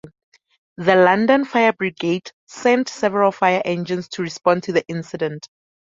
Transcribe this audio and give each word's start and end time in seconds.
The 0.77 0.95
London 0.95 1.45
Fire 1.45 1.73
Brigade 1.73 2.31
sent 2.47 2.89
several 2.89 3.31
fire 3.31 3.61
engines 3.63 4.07
to 4.13 4.23
respond 4.23 4.63
to 4.63 4.71
the 4.71 4.83
incident. 4.87 5.47